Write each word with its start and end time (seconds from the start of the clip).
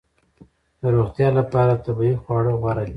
د 0.81 0.83
روغتیا 0.95 1.29
لپاره 1.39 1.81
طبیعي 1.85 2.15
خواړه 2.23 2.51
غوره 2.61 2.83
دي 2.85 2.89